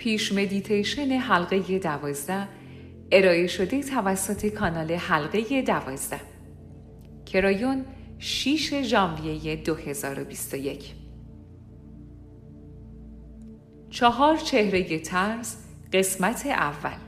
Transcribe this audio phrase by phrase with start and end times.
[0.00, 2.48] پیش مدیتیشن حلقه دوازده
[3.12, 6.20] ارائه شده توسط کانال حلقه دوازده.
[7.26, 7.84] کرایون
[8.18, 10.94] 6 ژانویه 2021
[13.90, 15.56] چهار چهره ترس
[15.92, 16.98] قسمت اول.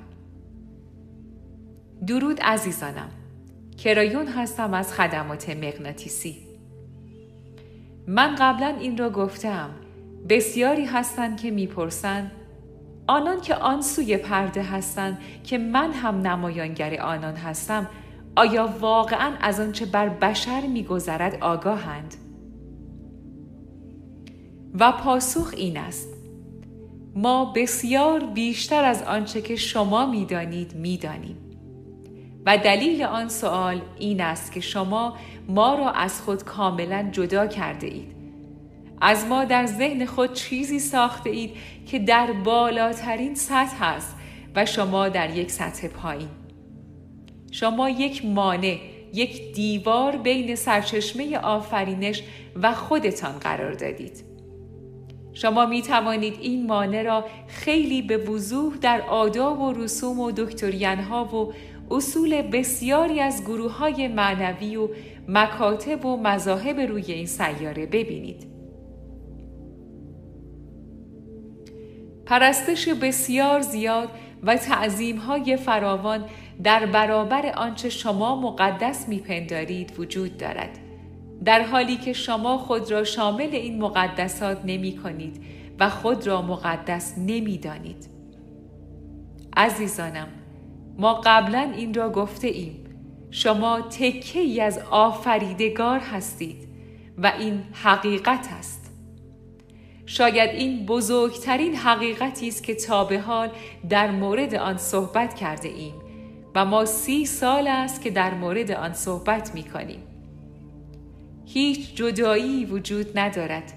[2.06, 3.10] درود عزیزانم.
[3.78, 6.36] کرایون هستم از خدمات مغناطیسی.
[8.06, 9.70] من قبلا این را گفتم.
[10.28, 12.32] بسیاری هستند که می‌پرسند
[13.06, 17.88] آنان که آن سوی پرده هستند که من هم نمایانگر آنان هستم
[18.36, 22.14] آیا واقعا از آنچه بر بشر میگذرد آگاهند؟
[24.80, 26.08] و پاسخ این است
[27.14, 31.36] ما بسیار بیشتر از آنچه که شما می‌دانید می‌دانیم.
[32.46, 35.16] و دلیل آن سوال این است که شما
[35.48, 38.11] ما را از خود کاملا جدا کرده اید.
[39.04, 41.50] از ما در ذهن خود چیزی ساخته اید
[41.86, 44.16] که در بالاترین سطح است
[44.54, 46.28] و شما در یک سطح پایین
[47.50, 48.78] شما یک مانع
[49.14, 52.22] یک دیوار بین سرچشمه آفرینش
[52.62, 54.24] و خودتان قرار دادید
[55.32, 60.98] شما می توانید این مانع را خیلی به وضوح در آداب و رسوم و دکترین
[60.98, 61.52] ها و
[61.90, 64.88] اصول بسیاری از گروه های معنوی و
[65.28, 68.51] مکاتب و مذاهب روی این سیاره ببینید.
[72.32, 74.08] پرستش بسیار زیاد
[74.42, 76.24] و تعظیم های فراوان
[76.62, 80.78] در برابر آنچه شما مقدس میپندارید وجود دارد.
[81.44, 85.44] در حالی که شما خود را شامل این مقدسات نمی کنید
[85.80, 88.06] و خود را مقدس نمی دانید.
[89.56, 90.28] عزیزانم
[90.98, 92.84] ما قبلا این را گفته ایم
[93.30, 96.68] شما تکه ای از آفریدگار هستید
[97.18, 98.81] و این حقیقت است
[100.06, 103.50] شاید این بزرگترین حقیقتی است که تا به حال
[103.88, 105.94] در مورد آن صحبت کرده ایم
[106.54, 110.02] و ما سی سال است که در مورد آن صحبت می کنیم.
[111.46, 113.72] هیچ جدایی وجود ندارد.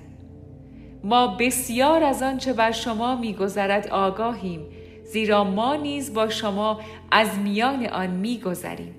[1.04, 4.66] ما بسیار از آنچه بر شما میگذرد آگاهیم
[5.04, 6.80] زیرا ما نیز با شما
[7.12, 8.96] از میان آن میگذریم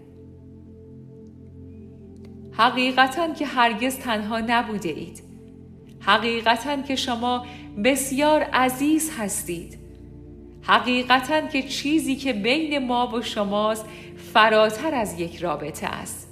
[2.52, 5.25] حقیقتا که هرگز تنها نبوده اید
[6.06, 7.46] حقیقتا که شما
[7.84, 9.78] بسیار عزیز هستید.
[10.62, 13.86] حقیقتا که چیزی که بین ما و شماست
[14.32, 16.28] فراتر از یک رابطه است.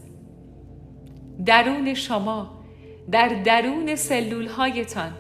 [1.47, 2.65] درون شما
[3.11, 5.13] در درون سلول هایتان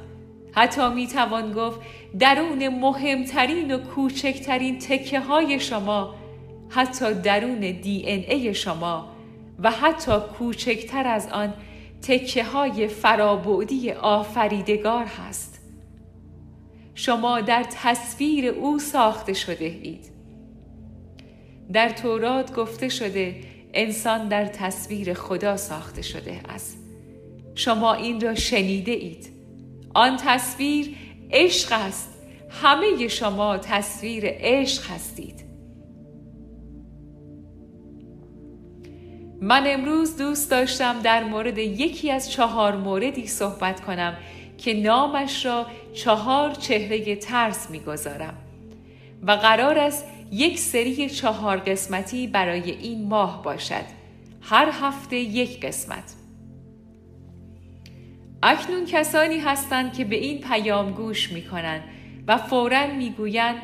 [0.52, 1.80] حتی می توان گفت
[2.18, 6.14] درون مهمترین و کوچکترین تکه های شما
[6.68, 9.08] حتی درون دی ای شما
[9.58, 11.52] و حتی کوچکتر از آن
[12.04, 15.60] تکه های فرابودی آفریدگار هست.
[16.94, 20.10] شما در تصویر او ساخته شده اید.
[21.72, 23.40] در تورات گفته شده
[23.74, 26.78] انسان در تصویر خدا ساخته شده است.
[27.54, 29.28] شما این را شنیده اید.
[29.94, 30.96] آن تصویر
[31.30, 32.08] عشق است.
[32.50, 35.43] همه شما تصویر عشق هستید.
[39.40, 44.16] من امروز دوست داشتم در مورد یکی از چهار موردی صحبت کنم
[44.58, 48.34] که نامش را چهار چهره ترس می‌گذارم
[49.26, 53.84] و قرار است یک سری چهار قسمتی برای این ماه باشد.
[54.42, 56.14] هر هفته یک قسمت.
[58.42, 61.82] اکنون کسانی هستند که به این پیام گوش می کنند
[62.26, 63.56] و فورا می گویند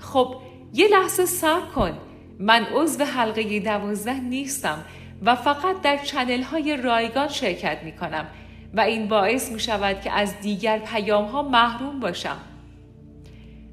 [0.00, 0.36] خب
[0.74, 1.98] یه لحظه صبر کن.
[2.38, 4.84] من عضو حلقه دوازده نیستم.
[5.22, 8.26] و فقط در چنل های رایگان شرکت می کنم
[8.74, 12.36] و این باعث می شود که از دیگر پیام ها محروم باشم.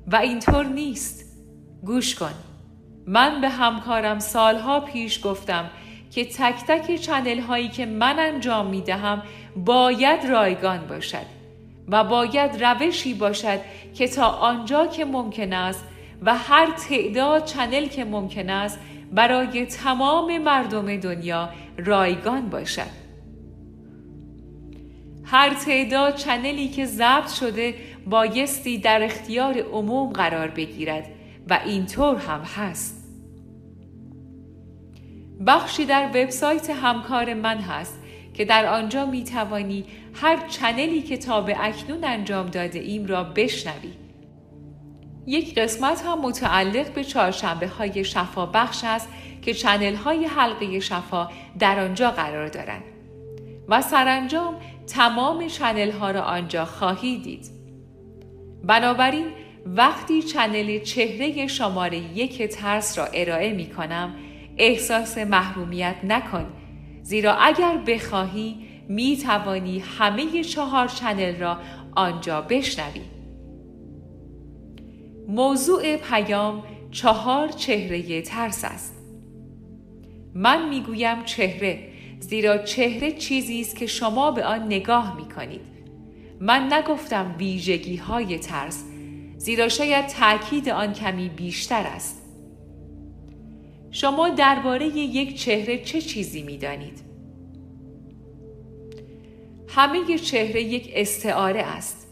[0.07, 1.25] و اینطور نیست.
[1.85, 2.33] گوش کن.
[3.07, 5.69] من به همکارم سالها پیش گفتم
[6.11, 9.23] که تک تک چنل هایی که من انجام می دهم
[9.55, 11.25] باید رایگان باشد
[11.87, 13.59] و باید روشی باشد
[13.95, 15.83] که تا آنجا که ممکن است
[16.21, 18.79] و هر تعداد چنل که ممکن است
[19.11, 23.07] برای تمام مردم دنیا رایگان باشد
[25.23, 27.75] هر تعداد چنلی که ضبط شده
[28.07, 31.07] بایستی در اختیار عموم قرار بگیرد
[31.49, 33.07] و اینطور هم هست
[35.47, 37.99] بخشی در وبسایت همکار من هست
[38.33, 43.23] که در آنجا می توانی هر چنلی که تا به اکنون انجام داده ایم را
[43.23, 44.06] بشنوی.
[45.27, 49.09] یک قسمت هم متعلق به چهارشنبه های شفا بخش است
[49.41, 51.29] که چنل های حلقه شفا
[51.59, 52.83] در آنجا قرار دارند.
[53.67, 54.55] و سرانجام
[54.87, 57.45] تمام channel ها را آنجا خواهی دید.
[58.63, 59.25] بنابراین
[59.65, 64.15] وقتی channel چهره شماره یک ترس را ارائه می کنم
[64.57, 66.45] احساس محرومیت نکن.
[67.03, 68.55] زیرا اگر بخواهی
[68.89, 71.57] می توانی همه چهار channel را
[71.95, 73.16] آنجا بشنوی.
[75.27, 78.95] موضوع پیام چهار چهره ترس است
[80.33, 81.87] من می‌گویم چهره
[82.19, 85.61] زیرا چهره چیزی است که شما به آن نگاه می کنید
[86.39, 88.83] من نگفتم ویژگی های ترس
[89.37, 92.21] زیرا شاید تاکید آن کمی بیشتر است
[93.91, 97.01] شما درباره یک چهره چه چیزی می دانید؟
[99.67, 102.06] همه چهره یک استعاره است.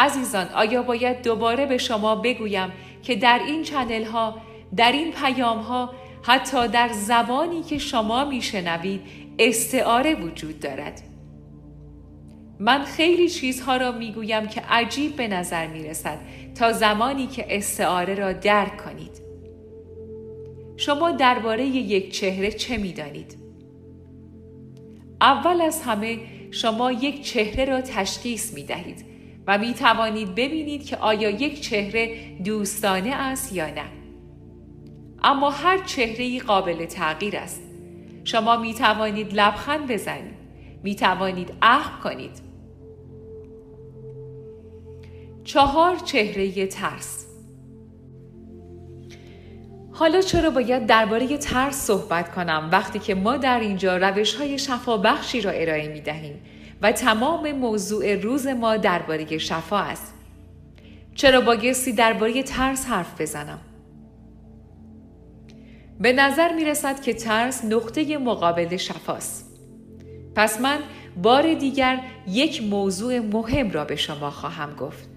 [0.00, 4.40] عزیزان آیا باید دوباره به شما بگویم که در این چنل ها،
[4.76, 5.90] در این پیام ها،
[6.22, 9.00] حتی در زبانی که شما میشنوید
[9.38, 11.02] استعاره وجود دارد.
[12.58, 16.18] من خیلی چیزها را می‌گویم که عجیب به نظر می رسد
[16.54, 19.20] تا زمانی که استعاره را درک کنید.
[20.76, 23.36] شما درباره یک چهره چه می دانید؟
[25.20, 26.18] اول از همه
[26.50, 29.09] شما یک چهره را تشخیص می دهید
[29.50, 33.84] و می توانید ببینید که آیا یک چهره دوستانه است یا نه.
[35.22, 37.62] اما هر چهره قابل تغییر است.
[38.24, 40.34] شما می توانید لبخند بزنید.
[40.82, 42.40] می توانید اخم کنید.
[45.44, 47.26] چهار چهره ترس
[49.92, 54.96] حالا چرا باید درباره ترس صحبت کنم وقتی که ما در اینجا روش های شفا
[54.96, 56.42] بخشی را ارائه می دهیم
[56.82, 60.14] و تمام موضوع روز ما درباره شفا است.
[61.14, 63.58] چرا بایستی درباره ترس حرف بزنم؟
[66.00, 69.58] به نظر می رسد که ترس نقطه مقابل شفاست.
[70.34, 70.78] پس من
[71.22, 75.08] بار دیگر یک موضوع مهم را به شما خواهم گفت.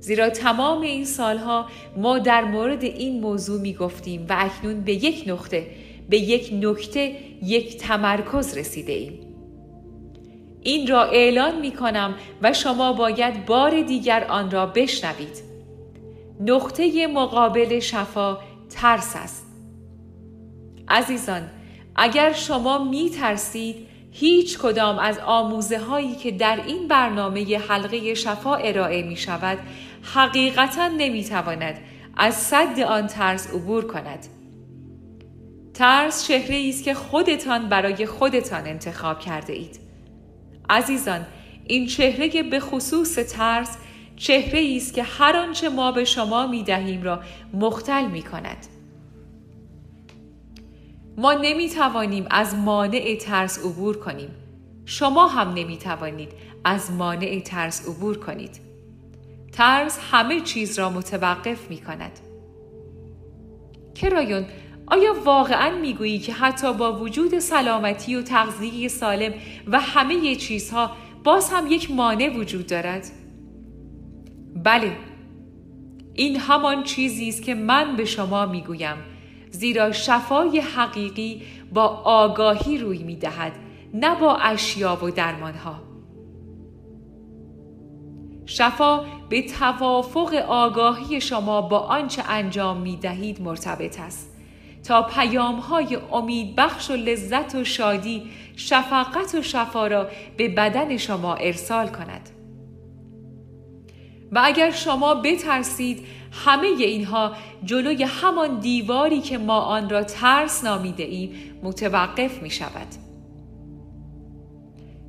[0.00, 5.24] زیرا تمام این سالها ما در مورد این موضوع می گفتیم و اکنون به یک
[5.26, 5.66] نقطه
[6.10, 9.29] به یک نکته یک تمرکز رسیده ایم.
[10.62, 15.50] این را اعلان می کنم و شما باید بار دیگر آن را بشنوید.
[16.40, 18.38] نقطه مقابل شفا
[18.70, 19.46] ترس است.
[20.88, 21.50] عزیزان
[21.96, 23.76] اگر شما می ترسید
[24.12, 29.58] هیچ کدام از آموزه هایی که در این برنامه حلقه شفا ارائه می شود
[30.14, 31.78] حقیقتا نمی‌تواند
[32.16, 34.26] از صد آن ترس عبور کند
[35.74, 39.89] ترس چهره است که خودتان برای خودتان انتخاب کرده اید
[40.70, 41.26] عزیزان
[41.66, 43.76] این چهره به خصوص ترس
[44.16, 47.20] چهره است که هر آنچه ما به شما می دهیم را
[47.54, 48.66] مختل می کند.
[51.16, 54.30] ما نمی توانیم از مانع ترس عبور کنیم.
[54.84, 56.32] شما هم نمی توانید
[56.64, 58.60] از مانع ترس عبور کنید.
[59.52, 62.18] ترس همه چیز را متوقف می کند.
[63.94, 64.46] کرایون
[64.90, 69.32] آیا واقعا می‌گویی که حتی با وجود سلامتی و تغذیه سالم
[69.66, 70.90] و همه چیزها
[71.24, 73.06] باز هم یک مانع وجود دارد؟
[74.64, 74.96] بله.
[76.14, 78.96] این همان چیزی است که من به شما می‌گویم
[79.50, 81.42] زیرا شفای حقیقی
[81.72, 83.52] با آگاهی روی می‌دهد
[83.94, 85.74] نه با اشیا و درمانها.
[88.46, 94.29] شفا به توافق آگاهی شما با آنچه انجام می دهید مرتبط است.
[94.84, 100.06] تا پیام های امید بخش و لذت و شادی شفقت و شفا را
[100.36, 102.30] به بدن شما ارسال کند
[104.32, 107.32] و اگر شما بترسید همه اینها
[107.64, 112.86] جلوی همان دیواری که ما آن را ترس نامیده ایم متوقف می شود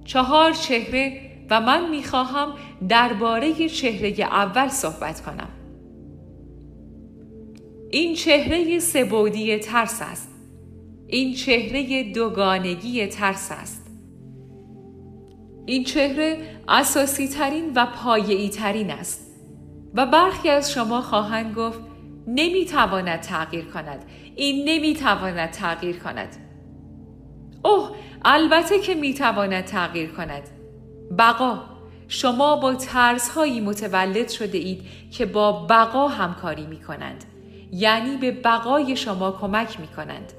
[0.05, 2.53] چهار چهره و من می‌خواهم
[2.89, 5.49] درباره چهره اول صحبت کنم.
[7.91, 10.29] این چهره سبودی ترس است.
[11.07, 13.87] این چهره دوگانگی ترس است.
[15.65, 19.31] این چهره اساسی ترین و پایه‌ای ترین است.
[19.93, 21.79] و برخی از شما خواهند گفت
[22.27, 24.05] نمی‌تواند تغییر کند.
[24.35, 26.35] این نمی‌تواند تغییر کند.
[27.65, 27.91] اوه
[28.25, 30.43] البته که می‌تواند تغییر کند.
[31.17, 31.59] بقا
[32.07, 34.81] شما با ترس هایی متولد شده اید
[35.11, 37.25] که با بقا همکاری می کنند.
[37.71, 40.33] یعنی به بقای شما کمک می کنند.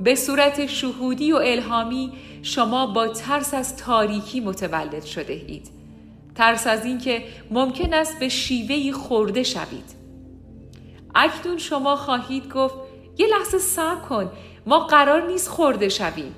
[0.00, 2.12] به صورت شهودی و الهامی
[2.42, 5.68] شما با ترس از تاریکی متولد شده اید.
[6.34, 10.00] ترس از اینکه ممکن است به شیوهی خورده شوید.
[11.14, 12.74] اکنون شما خواهید گفت
[13.18, 14.30] یه لحظه صبر کن
[14.66, 16.34] ما قرار نیست خورده شویم.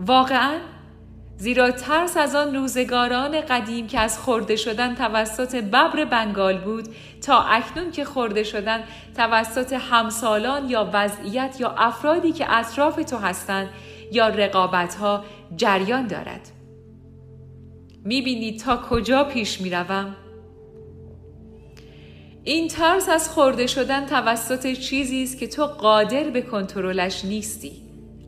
[0.00, 0.58] واقعا
[1.40, 6.88] زیرا ترس از آن روزگاران قدیم که از خورده شدن توسط ببر بنگال بود
[7.22, 8.84] تا اکنون که خورده شدن
[9.16, 13.68] توسط همسالان یا وضعیت یا افرادی که اطراف تو هستند
[14.12, 15.24] یا رقابت ها
[15.56, 16.50] جریان دارد.
[18.04, 20.16] می‌بینید تا کجا پیش می‌روم؟
[22.44, 27.72] این ترس از خورده شدن توسط چیزی است که تو قادر به کنترلش نیستی.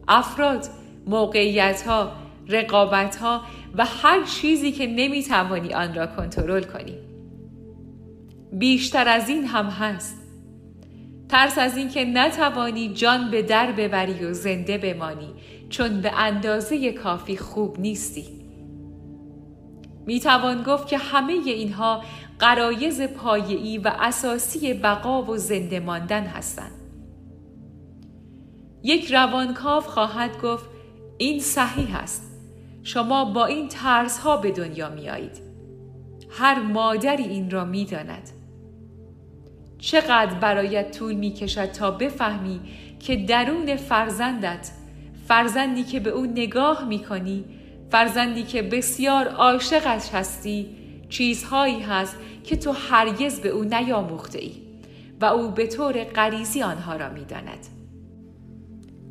[0.08, 0.66] افراد،
[1.06, 3.42] موقعیت ها، رقابت ها
[3.74, 6.98] و هر چیزی که نمی‌توانی آن را کنترل کنی.
[8.52, 10.16] بیشتر از این هم هست.
[11.28, 15.34] ترس از اینکه نتوانی جان به در ببری و زنده بمانی
[15.68, 18.26] چون به اندازه کافی خوب نیستی.
[20.06, 22.02] می توان گفت که همه اینها
[22.38, 26.72] قرایز پایه‌ای و اساسی بقا و زنده ماندن هستند.
[28.82, 30.64] یک روانکاو خواهد گفت
[31.18, 32.31] این صحیح است.
[32.82, 35.40] شما با این ترس ها به دنیا می آیید.
[36.30, 38.30] هر مادری این را می داند.
[39.78, 42.60] چقدر برایت طول می کشد تا بفهمی
[43.00, 44.70] که درون فرزندت
[45.28, 47.44] فرزندی که به او نگاه می کنی
[47.90, 50.76] فرزندی که بسیار عاشقش هستی
[51.08, 54.52] چیزهایی هست که تو هرگز به او نیاموخته ای
[55.20, 57.66] و او به طور غریزی آنها را می داند.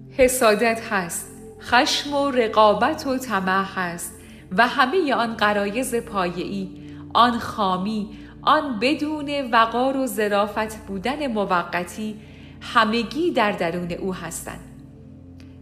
[0.09, 1.30] حسادت هست
[1.61, 4.13] خشم و رقابت و طمع هست
[4.57, 6.69] و همه آن قرایز پایه‌ای
[7.13, 8.09] آن خامی
[8.41, 12.15] آن بدون وقار و ظرافت بودن موقتی
[12.61, 14.59] همگی در درون او هستند.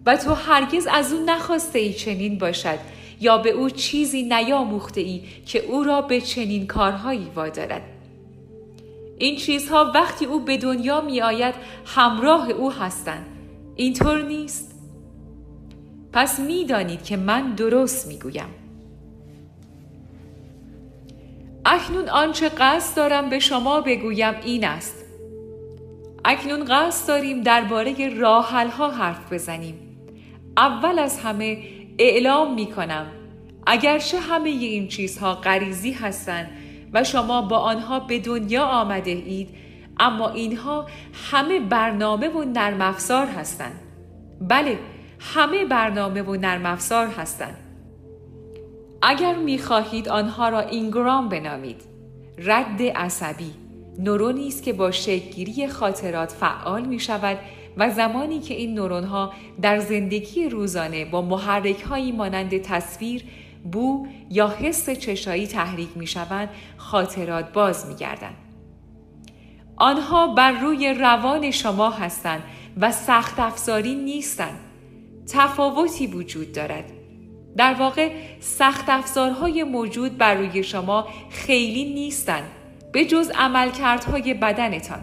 [0.06, 2.80] و تو هرگز از او نخواسته ای چنین باشد
[3.22, 7.82] یا به او چیزی نیاموخته ای که او را به چنین کارهایی وادارد.
[9.18, 13.26] این چیزها وقتی او به دنیا می آید همراه او هستند.
[13.76, 14.69] اینطور نیست؟
[16.14, 18.50] پس می دانید که من درست می گویم
[21.66, 25.06] اکنون آنچه قصد دارم به شما بگویم این است.
[26.26, 29.76] اکنون قصد داریم درباره راحل ها حرف بزنیم.
[30.58, 31.64] اول از همه
[32.00, 33.06] اعلام می کنم
[33.68, 36.50] اگرچه همه این چیزها غریزی هستند
[36.94, 39.50] و شما با آنها به دنیا آمده اید
[40.00, 40.86] اما اینها
[41.32, 43.80] همه برنامه و نرم افزار هستند.
[44.42, 44.80] بله
[45.20, 47.58] همه برنامه و نرم افزار هستند
[49.02, 51.82] اگر می خواهید آنها را اینگرام بنامید
[52.38, 53.54] رد عصبی
[54.00, 57.38] نورونی است که با شکلگیری خاطرات فعال می شود
[57.78, 63.24] و زمانی که این نورون ها در زندگی روزانه با محرک هایی مانند تصویر،
[63.72, 68.34] بو یا حس چشایی تحریک می شوند خاطرات باز می گردن.
[69.76, 72.44] آنها بر روی روان شما هستند
[72.78, 74.69] و سخت افزاری نیستند.
[75.32, 76.92] تفاوتی وجود دارد.
[77.58, 82.52] در واقع سخت افزارهای موجود بر روی شما خیلی نیستند
[82.92, 85.00] به جز عملکردهای بدنتان.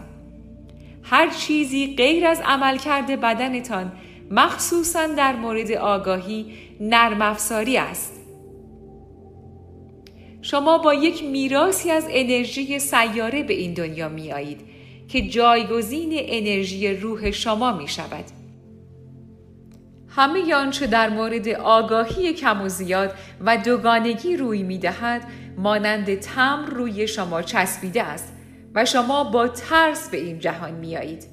[1.03, 3.91] هر چیزی غیر از عملکرد بدنتان
[4.31, 6.45] مخصوصا در مورد آگاهی
[6.79, 8.13] نرم افزاری است.
[10.41, 14.61] شما با یک میراسی از انرژی سیاره به این دنیا می آیید
[15.07, 18.36] که جایگزین انرژی روح شما می شود.
[20.17, 25.21] همه آنچه در مورد آگاهی کم و زیاد و دوگانگی روی می دهد
[25.57, 28.33] مانند تمر روی شما چسبیده است
[28.75, 31.27] و شما با ترس به این جهان می آیید.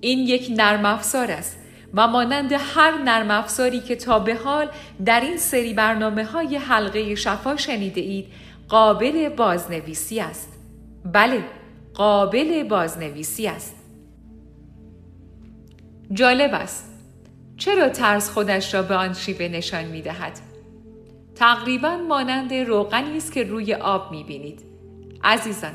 [0.00, 1.58] این یک نرم افزار است
[1.94, 4.68] و مانند هر نرم افزاری که تا به حال
[5.04, 8.26] در این سری برنامه های حلقه شفا شنیده اید
[8.68, 10.52] قابل بازنویسی است.
[11.12, 11.44] بله،
[11.94, 13.76] قابل بازنویسی است.
[16.12, 16.89] جالب است.
[17.60, 20.32] چرا ترس خودش را به آن شیوه نشان می دهد؟
[21.34, 24.60] تقریبا مانند روغنی است که روی آب می بینید.
[25.24, 25.72] عزیزان،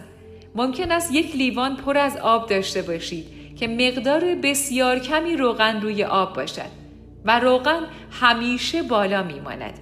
[0.55, 3.25] ممکن است یک لیوان پر از آب داشته باشید
[3.55, 6.71] که مقدار بسیار کمی روغن روی آب باشد
[7.25, 9.79] و روغن همیشه بالا می ماند.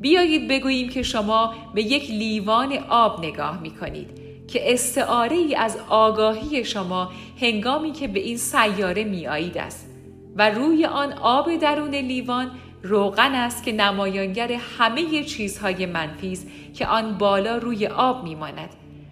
[0.00, 4.10] بیایید بگوییم که شما به یک لیوان آب نگاه می کنید
[4.48, 9.91] که استعاره ای از آگاهی شما هنگامی که به این سیاره می آیید است
[10.36, 12.50] و روی آن آب درون لیوان
[12.82, 18.70] روغن است که نمایانگر همه چیزهای منفی است که آن بالا روی آب می ماند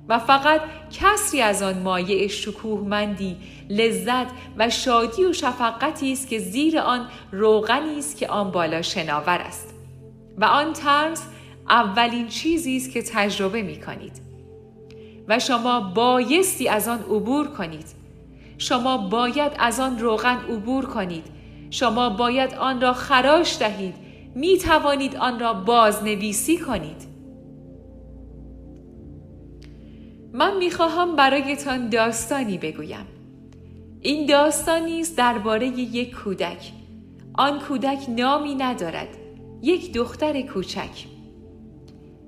[0.08, 0.60] و فقط
[0.92, 3.36] کسری از آن مایع شکوهمندی
[3.70, 4.26] لذت
[4.58, 9.74] و شادی و شفقتی است که زیر آن روغنی است که آن بالا شناور است.
[10.38, 11.26] و آن ترس
[11.68, 14.12] اولین چیزی است که تجربه می کنید
[15.28, 17.99] و شما بایستی از آن عبور کنید.
[18.60, 21.24] شما باید از آن روغن عبور کنید.
[21.70, 23.94] شما باید آن را خراش دهید.
[24.34, 27.08] می توانید آن را بازنویسی کنید.
[30.32, 33.06] من می خواهم برایتان داستانی بگویم.
[34.00, 36.72] این داستانی است درباره یک کودک.
[37.34, 39.08] آن کودک نامی ندارد.
[39.62, 41.06] یک دختر کوچک.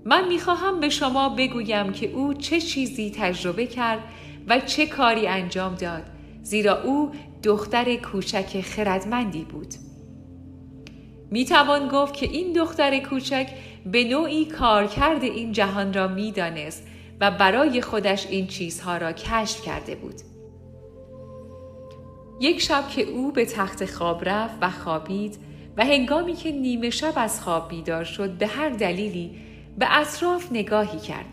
[0.05, 4.01] من می‌خواهم به شما بگویم که او چه چیزی تجربه کرد
[4.49, 6.12] و چه کاری انجام داد.
[6.43, 7.11] زیرا او
[7.43, 9.75] دختر کوچک خردمندی بود.
[11.31, 13.49] می‌توان گفت که این دختر کوچک
[13.87, 16.87] به نوعی کارکرد این جهان را می‌دانست
[17.21, 20.15] و برای خودش این چیزها را کشف کرده بود.
[22.41, 25.39] یک شب که او به تخت خواب رفت و خوابید
[25.77, 29.31] و هنگامی که نیمه شب از خواب بیدار شد به هر دلیلی
[29.79, 31.27] به اطراف نگاهی کرد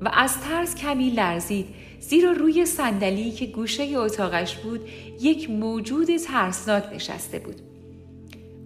[0.00, 1.66] و از ترس کمی لرزید
[2.08, 4.80] زیرا روی صندلی که گوشه اتاقش بود
[5.20, 7.60] یک موجود ترسناک نشسته بود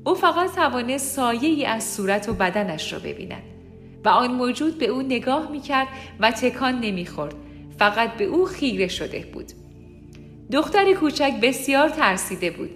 [0.04, 3.42] او فقط توانست سایه ای از صورت و بدنش را ببیند
[4.04, 5.88] و آن موجود به او نگاه می کرد
[6.20, 7.34] و تکان نمی خورد.
[7.78, 9.52] فقط به او خیره شده بود.
[10.52, 12.70] دختر کوچک بسیار ترسیده بود.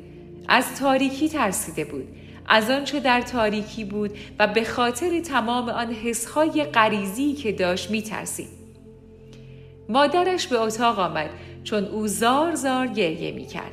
[0.48, 2.08] از تاریکی ترسیده بود.
[2.46, 8.02] از آنچه در تاریکی بود و به خاطر تمام آن حسهای غریزی که داشت می
[8.02, 8.61] ترسید.
[9.88, 11.30] مادرش به اتاق آمد
[11.64, 13.72] چون او زار زار گریه می کرد.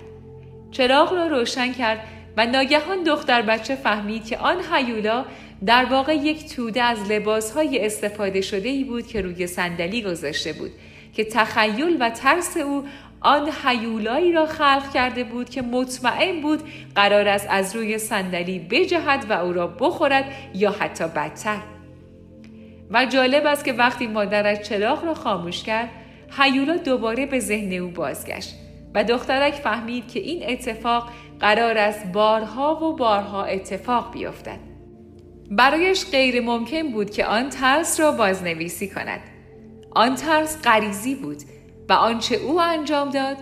[0.72, 2.00] چراغ را روشن کرد
[2.38, 5.26] و ناگهان دختر بچه فهمید که آن حیولا
[5.66, 10.72] در واقع یک توده از لباسهای استفاده شده ای بود که روی صندلی گذاشته بود
[11.14, 12.84] که تخیل و ترس او
[13.22, 16.64] آن حیولایی را خلق کرده بود که مطمئن بود
[16.96, 20.26] قرار است از روی صندلی بجهد و او را بخورد
[20.56, 21.60] یا حتی بدتر
[22.92, 25.90] و جالب است که وقتی مادرش چراغ را خاموش کرد
[26.38, 28.56] حیولا دوباره به ذهن او بازگشت
[28.96, 31.10] و دخترک فهمید که این اتفاق
[31.40, 34.60] قرار است بارها و بارها اتفاق بیفتد.
[35.52, 39.20] برایش غیر ممکن بود که آن ترس را بازنویسی کند.
[39.92, 41.38] آن ترس غریزی بود
[41.90, 43.38] و آنچه او انجام داد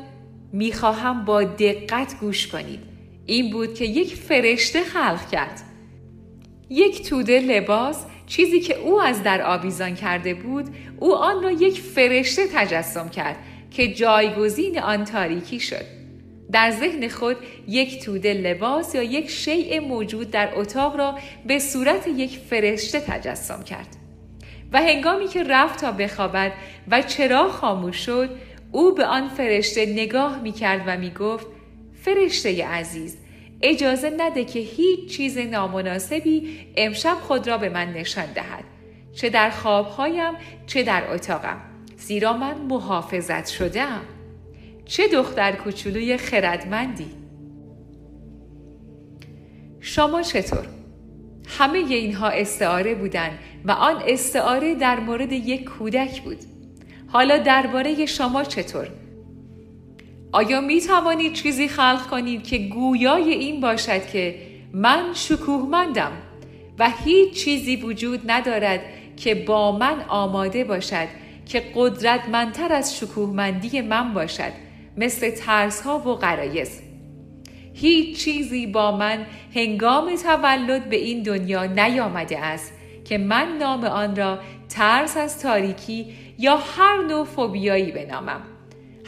[0.54, 2.80] می‌خواهم با دقت گوش کنید.
[3.26, 5.62] این بود که یک فرشته خلق کرد.
[6.70, 10.66] یک توده لباس چیزی که او از در آویزان کرده بود
[11.00, 13.36] او آن را یک فرشته تجسم کرد
[13.72, 15.86] که جایگزین آن تاریکی شد.
[16.52, 17.38] در ذهن خود
[17.68, 23.64] یک توده لباس یا یک شیء موجود در اتاق را به صورت یک فرشته تجسم
[23.64, 23.88] کرد.
[24.74, 26.52] و هنگامی که رفت تا بخوابد
[26.92, 28.30] و چرا خاموش شد
[28.72, 31.48] او به آن فرشته نگاه می کرد و می گفت
[32.02, 33.18] فرشته عزیز
[33.62, 38.64] اجازه نده که هیچ چیز نامناسبی امشب خود را به من نشان دهد.
[39.14, 40.34] چه در خوابهایم
[40.68, 41.62] چه در اتاقم.
[41.98, 44.02] زیرا من محافظت شدم
[44.86, 47.12] چه دختر کوچولوی خردمندی.
[49.80, 50.68] شما چطور؟
[51.48, 56.38] همه اینها استعاره بودند و آن استعاره در مورد یک کودک بود.
[57.08, 58.90] حالا درباره شما چطور؟
[60.32, 64.36] آیا می توانید چیزی خلق کنید که گویای این باشد که
[64.74, 66.12] من شکوهمندم
[66.80, 68.82] و هیچ چیزی وجود ندارد
[69.18, 71.08] که با من آماده باشد
[71.46, 74.52] که قدرتمندتر از شکوهمندی من باشد
[74.98, 76.82] مثل ترس ها و قرایز
[77.74, 82.74] هیچ چیزی با من هنگام تولد به این دنیا نیامده است
[83.06, 86.06] که من نام آن را ترس از تاریکی
[86.40, 88.57] یا هر نوع فوبیایی بنامم.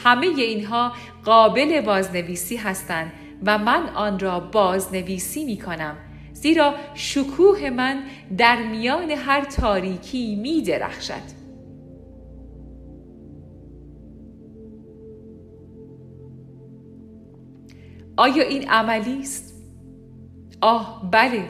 [0.03, 0.91] همه اینها
[1.25, 3.11] قابل بازنویسی هستند
[3.45, 5.97] و من آن را بازنویسی می کنم
[6.33, 8.03] زیرا شکوه من
[8.37, 11.39] در میان هر تاریکی می درخشد.
[18.17, 19.53] آیا این عملی است؟
[20.61, 21.49] آه بله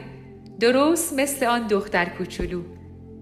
[0.60, 2.62] درست مثل آن دختر کوچولو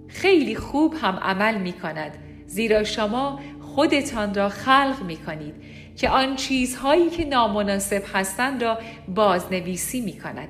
[0.09, 3.41] خیلی خوب هم عمل می کند زیرا شما
[3.75, 5.55] خودتان را خلق می کنید
[5.97, 8.79] که آن چیزهایی که نامناسب هستند را
[9.09, 10.49] بازنویسی می کند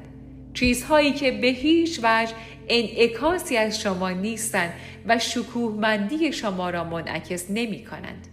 [0.55, 2.33] چیزهایی که به هیچ وجه
[2.69, 4.73] انعکاسی از شما نیستند
[5.07, 8.29] و شکوهمندی شما را منعکس نمی کنند.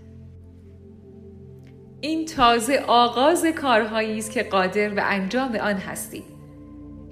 [2.02, 6.24] این تازه آغاز کارهایی است که قادر به انجام آن هستید.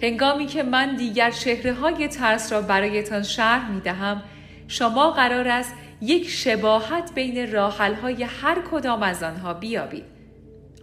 [0.01, 4.23] هنگامی که من دیگر چهره های ترس را برایتان شرح می دهم،
[4.67, 10.05] شما قرار است یک شباهت بین راحل های هر کدام از آنها بیابید.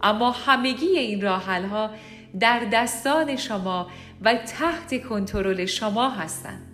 [0.01, 1.91] اما همگی این راحل ها
[2.39, 3.87] در دستان شما
[4.21, 6.67] و تحت کنترل شما هستند.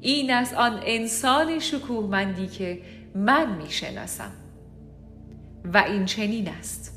[0.00, 2.82] این از آن انسان شکوهمندی که
[3.14, 4.32] من می شناسم.
[5.64, 6.95] و این چنین است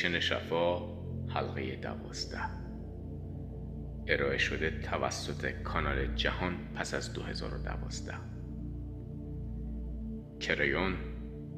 [0.00, 0.78] مدیتیشن شفا
[1.28, 2.40] حلقه دوازده.
[4.06, 8.14] ارائه شده توسط کانال جهان پس از 2012
[10.40, 10.94] کریون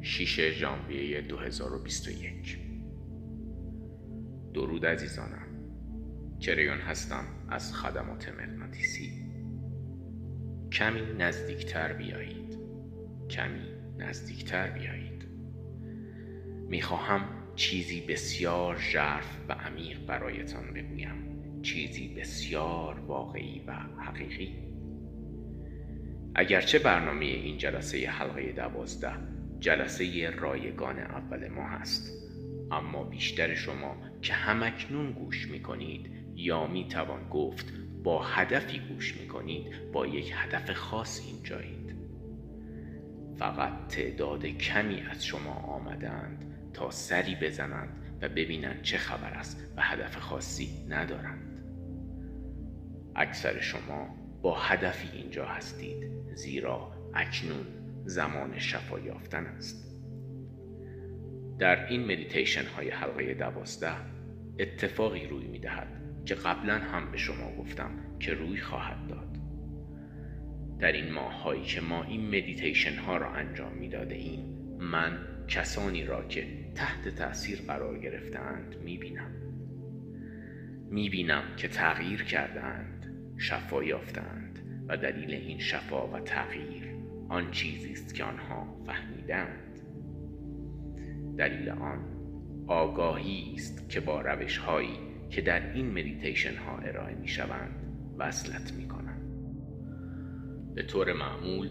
[0.00, 2.58] 6 ژانویه 2021
[4.54, 5.46] درود عزیزانم.
[6.40, 9.12] کریون هستم از خدمات مغناطیسی.
[10.72, 12.58] کمی نزدیکتر بیایید.
[13.30, 15.28] کمی نزدیکتر بیایید.
[16.68, 21.32] می‌خواهم چیزی بسیار ژرف و عمیق برایتان بگویم.
[21.62, 24.54] چیزی بسیار واقعی و حقیقی.
[26.34, 29.12] اگرچه برنامه این جلسه حلقه دوازده
[29.60, 32.12] جلسه رایگان اول ما هست
[32.70, 39.16] اما بیشتر شما که همکنون گوش می کنید یا می توان گفت با هدفی گوش
[39.16, 41.96] می کنید با یک هدف خاص اینجایید.
[43.38, 49.82] فقط تعداد کمی از شما آمدند تا سری بزنند و ببینند چه خبر است و
[49.82, 51.62] هدف خاصی ندارند.
[53.16, 57.66] اکثر شما با هدفی اینجا هستید زیرا اکنون
[58.04, 59.92] زمان شفا یافتن است.
[61.58, 63.96] در این مدیتیشن های حلقه دوازده
[64.58, 65.88] اتفاقی روی می دهد
[66.24, 69.38] که قبلا هم به شما گفتم که روی خواهد داد.
[70.78, 74.44] در این ماه هایی که ما این مدیتیشن ها را انجام می داده ایم
[74.78, 78.76] من کسانی را که تحت تاثیر قرار گرفتند
[80.90, 84.58] می بینم که تغییر کردند شفا یافتند
[84.88, 86.82] و دلیل این شفا و تغییر
[87.28, 89.78] آن چیزی است که آنها فهمیدند
[91.38, 92.04] دلیل آن
[92.66, 94.98] آگاهی است که با روش هایی
[95.30, 97.82] که در این مدیتیشن ها ارائه می شوند
[98.18, 99.22] وصلت می کنند
[100.74, 101.70] به طور معمول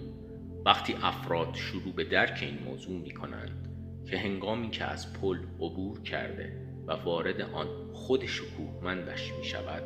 [0.65, 3.70] وقتی افراد شروع به درک این موضوع می کنند
[4.05, 9.83] که هنگامی که از پل عبور کرده و وارد آن خود شکوهمندش می شود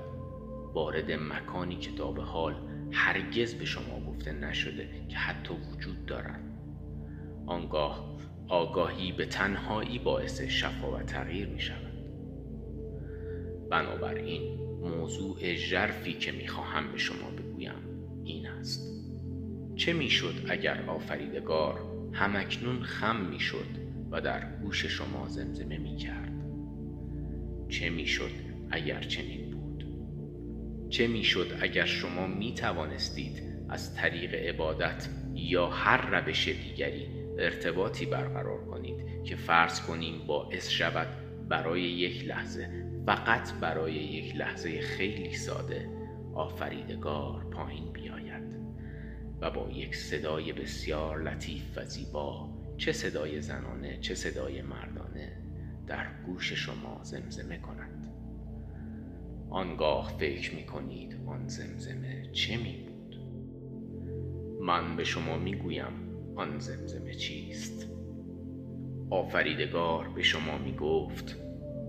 [0.73, 2.55] وارد مکانی که تا به حال
[2.91, 6.41] هرگز به شما گفته نشده که حتی وجود دارد.
[7.45, 8.15] آنگاه
[8.47, 11.95] آگاهی به تنهایی باعث شفا و تغییر می شود
[13.69, 17.75] بنابراین موضوع ژرفی که می خواهم به شما بگویم
[18.23, 19.05] این است.
[19.75, 21.79] چه می‌شد اگر آفریدگار
[22.13, 23.84] همکنون خم می‌شد
[24.15, 26.31] و در گوش شما زمزمه می کرد.
[27.69, 28.31] چه می‌شد
[28.71, 29.85] اگر چنین بود؟
[30.89, 37.07] چه می‌شد اگر شما می توانستید از طریق عبادت یا هر روش دیگری
[37.39, 41.07] ارتباطی برقرار کنید که فرض کنیم باعث شود
[41.49, 42.69] برای یک لحظه
[43.05, 45.89] فقط برای یک لحظه خیلی ساده
[46.33, 48.55] آفریدگار پایین بیاید
[49.41, 55.37] و با یک صدای بسیار لطیف و زیبا چه صدای زنانه چه صدای مردانه
[55.87, 58.07] در گوش شما زمزمه کند
[59.49, 63.19] آنگاه فکر می کنید آن زمزمه چه می بود؟
[64.61, 65.93] من به شما می گویم
[66.35, 67.87] آن زمزمه چیست.
[69.09, 71.37] آفریدگار به شما می گفت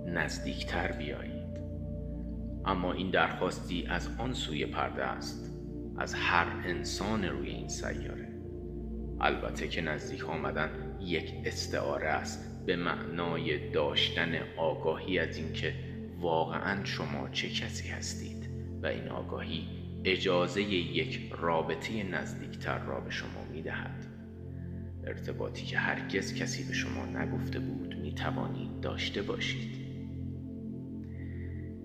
[0.06, 1.56] نزدیکتر بیایید.
[2.64, 5.52] اما این درخواستی از آن سوی پرده است
[5.98, 8.35] از هر انسان روی این سیاره.
[9.26, 15.74] البته که نزدیک آمدن یک استعاره است به معنای داشتن آگاهی از اینکه
[16.20, 18.50] واقعا شما چه کسی هستید
[18.82, 19.68] و این آگاهی
[20.04, 24.06] اجازه یک رابطه نزدیکتر را به شما می دهد.
[25.06, 29.76] ارتباطی که هرگز کسی به شما نگفته بود می توانید داشته باشید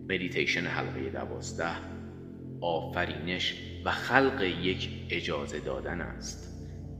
[0.09, 1.75] مدیتیشن حلقه دوازده
[2.61, 6.50] آفرینش و خلق یک اجازه دادن است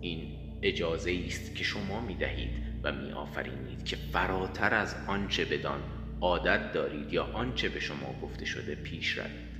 [0.01, 2.49] این اجازه است که شما می دهید
[2.83, 5.79] و می آفرینید که فراتر از آنچه بدان
[6.21, 9.51] عادت دارید یا آنچه به شما گفته شده پیش روید.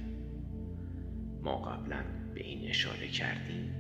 [1.41, 3.75] ما قبلا به این اشاره کردیم.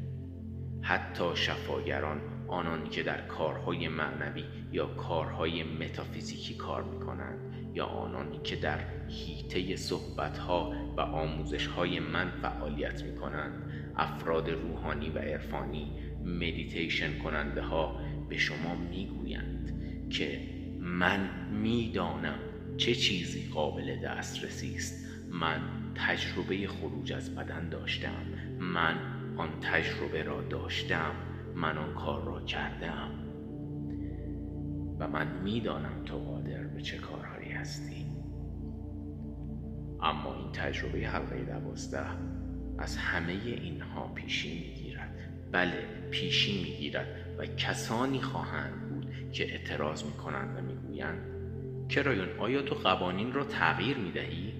[0.81, 8.39] حتی شفاگران آنانی که در کارهای معنوی یا کارهای متافیزیکی کار می کنند یا آنانی
[8.43, 15.91] که در حیطه صحبتها و آموزشهای من فعالیت می کنند افراد روحانی و عرفانی
[16.25, 19.73] مدیتیشن کننده ها به شما می گویند
[20.09, 20.39] که
[20.79, 22.39] من می‌دانم
[22.77, 25.07] چه چیزی قابل دسترسی است.
[25.31, 25.59] من
[25.95, 28.25] تجربه خروج از بدن داشتم.
[28.59, 28.95] من
[29.37, 31.11] آن تجربه را داشتم.
[31.55, 33.09] من آن کار را کردم.
[34.99, 38.05] و من می‌دانم تو قادر به چه کارهایی هستی.
[40.01, 42.07] اما این تجربه حلقه دوازده
[42.77, 44.80] از همه اینها پیشی می‌گیرد
[45.51, 51.31] بله پیشی می‌گیرد و کسانی خواهند بود که اعتراض می‌کنند و می‌گویند
[51.89, 54.53] کرایون آیا تو قوانین را تغییر می دهی؟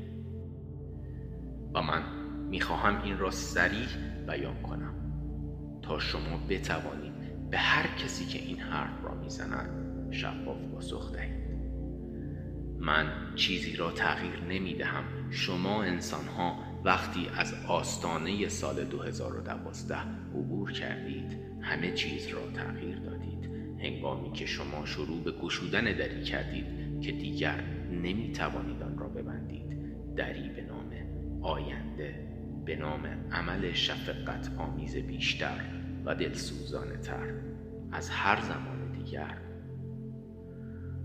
[1.73, 2.04] و من
[2.49, 3.88] می‌خواهم این را سریح
[4.27, 4.93] بیان کنم
[5.82, 11.41] تا شما بتوانید به هر کسی که این حرف را می‌زند شفاف پاسخ دهید
[12.80, 19.96] من چیزی را تغییر نمی دهم شما انسان ها وقتی از آستانه سال 2012
[20.36, 23.50] عبور کردید همه چیز را تغییر دادید.
[23.80, 29.62] هنگامی که شما شروع به گشودن دری کردید که دیگر نمی توانید آن را ببندید.
[30.15, 30.91] دری به نام
[31.41, 32.28] آینده
[32.65, 35.65] به نام عمل شفقت آمیز بیشتر
[36.06, 37.34] و دلسوزانه تر.
[37.91, 39.38] از هر زمان دیگر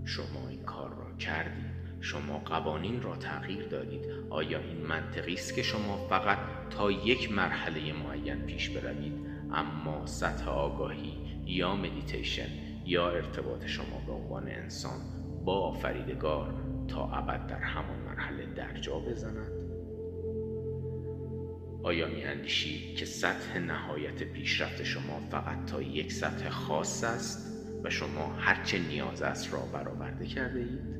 [0.05, 1.66] شما این کار را کردید.
[2.07, 4.05] شما قوانین را تغییر دادید.
[4.29, 6.37] آیا این منطقی است که شما فقط
[6.69, 9.13] تا یک مرحله معین پیش بروید؟
[9.53, 11.13] اما سطح آگاهی
[11.45, 12.47] یا مدیتیشن
[12.85, 14.99] یا ارتباط شما به عنوان انسان
[15.45, 16.53] با آفریدگار
[16.87, 19.51] تا ابد در همان مرحله درجا بزند؟
[21.83, 27.89] آیا می اندیشید که سطح نهایت پیشرفت شما فقط تا یک سطح خاص است و
[27.89, 30.96] شما هرچه نیاز است را برآورده کرده اید؟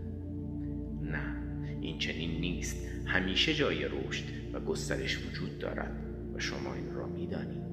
[1.81, 2.87] این چنین نیست.
[3.05, 7.67] همیشه جای رشد و گسترش وجود دارد و شما این را می دانید.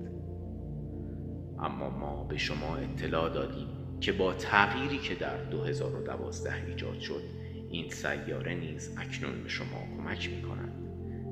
[1.59, 3.69] اما ما به شما اطلاع دادیم
[4.01, 7.23] که با تغییری که در 2012 ایجاد شد
[7.71, 10.85] این سیاره نیز اکنون به شما کمک می کند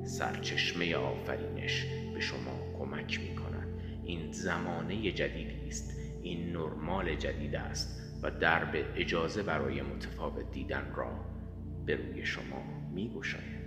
[0.05, 3.67] سرچشمه آفرینش به شما کمک می کند
[4.05, 5.99] این زمانه جدیدی است.
[6.21, 11.32] این نرمال جدید است و درب اجازه برای متفاوت دیدن را
[11.85, 13.63] به روی شما می گوشاید.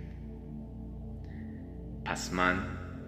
[2.05, 2.57] پس من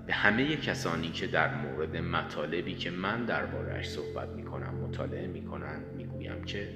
[0.07, 5.45] به همه کسانی که در مورد مطالبی که من دربارهش صحبت می کنم مطالعه می
[5.45, 6.69] کنند می گویم که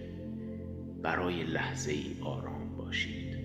[1.01, 3.37] برای لحظه ای آرام باشید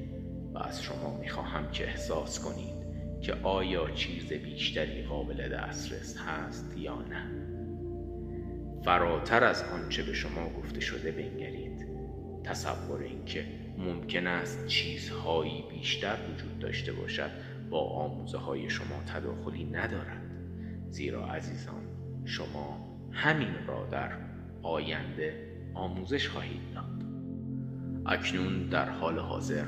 [0.55, 2.79] و از شما می خواهم که احساس کنید
[3.21, 7.49] که آیا چیز بیشتری قابل دسترس هست یا نه
[8.85, 11.87] فراتر از آنچه به شما گفته شده بنگرید
[12.45, 13.45] تصور اینکه
[13.79, 17.31] ممکن است چیزهایی بیشتر وجود داشته باشد
[17.71, 20.23] با آموزه های شما تداخلی ندارد.
[20.91, 21.83] زیرا عزیزان
[22.25, 24.13] شما همین را در
[24.63, 27.05] آینده آموزش خواهید داد.
[28.07, 29.65] اکنون در حال حاضر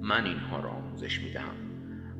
[0.00, 1.56] من اینها را آموزش می دهم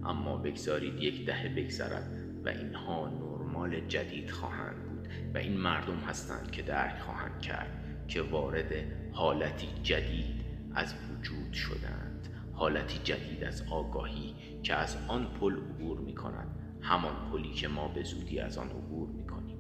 [0.04, 2.10] اما بگذارید یک دهه بگذرد
[2.44, 8.22] و اینها نرمال جدید خواهند بود و این مردم هستند که درک خواهند کرد که
[8.22, 8.72] وارد
[9.12, 10.39] حالتی جدید
[10.74, 12.28] از وجود شدند.
[12.52, 16.48] حالتی جدید از آگاهی که از آن پل عبور می کند
[16.80, 19.58] همان پلی که ما به زودی از آن عبور می کنیم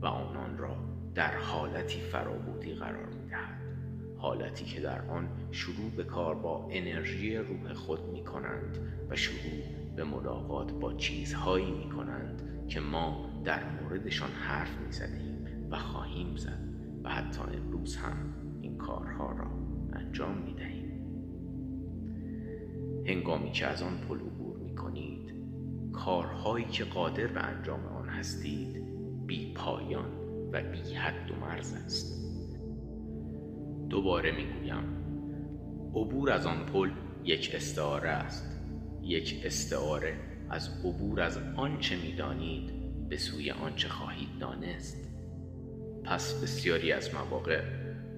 [0.00, 0.76] و آنان را
[1.14, 3.60] در حالتی فرابودی قرار می دهد
[4.18, 8.78] حالتی که در آن شروع به کار با انرژی روح خود می کنند
[9.10, 9.62] و شروع
[9.96, 16.36] به ملاقات با چیزهایی می کنند که ما در موردشان حرف می زدیم و خواهیم
[16.36, 16.68] زد
[17.04, 19.65] و حتی امروز هم این کارها را
[20.16, 20.92] انجام می دهیم
[23.06, 25.34] هنگامی که از آن پل عبور می کنید
[25.92, 28.82] کارهایی که قادر به انجام آن هستید
[29.26, 30.10] بی پایان
[30.52, 32.26] و بی حد و مرز است.
[33.90, 34.84] دوباره می‌گویم
[35.94, 36.90] عبور از آن پل
[37.24, 38.60] یک استعاره است.
[39.02, 40.14] یک استعاره
[40.50, 42.72] از عبور از آنچه می‌دانید
[43.08, 45.08] به سوی آنچه خواهید دانست.
[46.04, 47.62] پس بسیاری از مواقع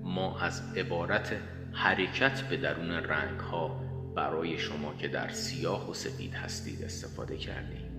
[0.02, 1.32] ما از عبارت
[1.78, 3.80] حرکت به درون رنگ ها
[4.16, 7.90] برای شما که در سیاه و سفید هستید استفاده کردیم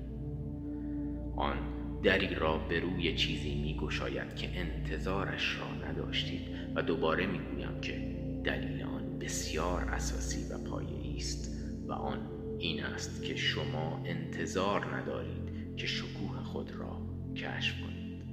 [1.36, 1.58] آن
[2.04, 6.42] دری را به روی چیزی می گشاید که انتظارش را نداشتید
[6.76, 11.56] و دوباره می گویم که دلیل آن بسیار اساسی و پایه است
[11.88, 12.20] و آن
[12.60, 17.02] این است که شما انتظار ندارید که شکوه خود را
[17.36, 18.24] کشف کنید.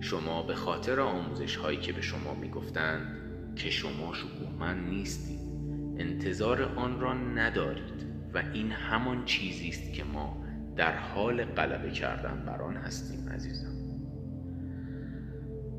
[0.00, 3.21] شما به خاطر آموزش هایی که به شما می گفتند
[3.56, 5.40] که شما شکوهمند نیستید
[5.98, 10.44] انتظار آن را ندارید و این همان چیزی است که ما
[10.76, 13.72] در حال غلبه کردن بر آن هستیم عزیزم.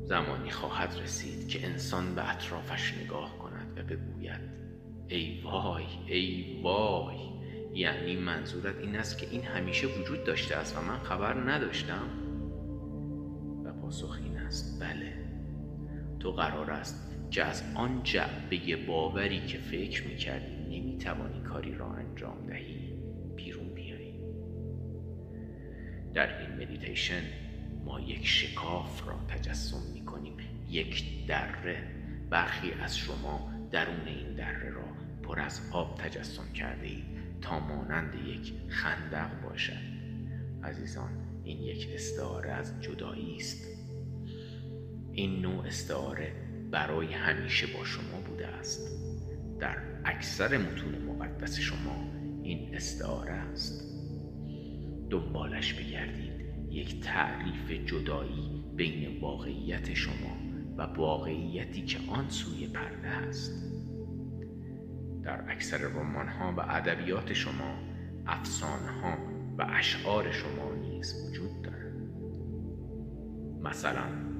[0.04, 4.40] زمانی خواهد رسید که انسان به اطرافش نگاه کند و بگوید
[5.08, 7.16] ای وای ای وای
[7.74, 12.08] یعنی منظورت این است که این همیشه وجود داشته است و من خبر نداشتم؟
[13.64, 15.12] و پاسخ این است بله.
[16.20, 22.46] تو قرار است که از آن جعبه باوری که فکر می‌کردی نمی‌توانی کاری را انجام
[22.46, 22.94] دهی
[26.14, 27.22] در این مدیتیشن
[27.84, 30.36] ما یک شکاف را تجسم می کنیم
[30.70, 31.82] یک دره.
[32.30, 34.84] برخی از شما درون این دره را
[35.22, 37.04] پر از آب تجسم کرده اید
[37.40, 39.82] تا مانند یک خندق باشد.
[40.64, 41.10] عزیزان
[41.44, 43.66] این یک استعاره از جدایی است.
[45.12, 46.43] این نوع استعاره
[46.74, 48.90] برای همیشه با شما بوده است.
[49.60, 53.84] در اکثر متون مقدس شما این استعاره است.
[55.10, 56.32] دنبالش بگردید
[56.70, 60.36] یک تعریف جدایی بین واقعیت شما
[60.76, 63.52] و واقعیتی که آن سوی پرده است.
[65.22, 67.78] در اکثر رمان ها و ادبیات شما
[68.26, 69.18] افسانه ها
[69.58, 71.94] و اشعار شما نیز وجود دارد.
[73.62, 74.33] مثلا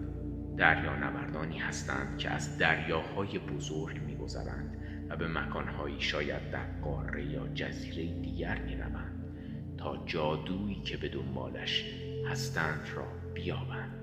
[0.57, 4.77] دریا نوردانی هستند که از دریاهای بزرگ میگذرند
[5.09, 9.25] و به مکانهایی شاید در قاره یا جزیره دیگر می‌روند
[9.79, 11.85] تا جادویی که به دنبالش
[12.31, 14.01] هستند را بیابند.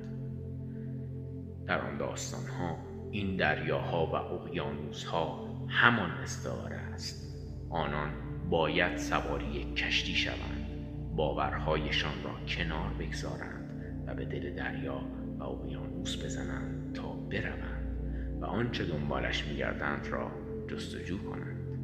[1.67, 2.77] در آن داستانها
[3.11, 7.37] این دریاها و اقیانوسها همان استعاره است.
[7.69, 8.11] آنان
[8.49, 10.67] باید سواری کشتی شوند
[11.15, 13.61] باورهایشان را کنار بگذارند
[14.07, 15.01] و به دل دریا
[15.41, 17.97] و اقیانوس بزنند تا بروند
[18.41, 20.32] و آنچه دنبالش میگردند را
[20.67, 21.77] جستجو کنند.